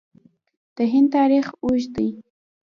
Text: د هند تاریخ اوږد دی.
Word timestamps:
د 0.75 0.77
هند 0.91 1.07
تاریخ 1.15 1.45
اوږد 1.63 1.89
دی. 1.95 2.09